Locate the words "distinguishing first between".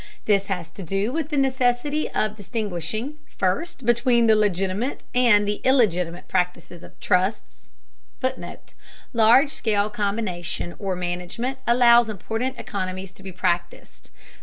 2.35-4.25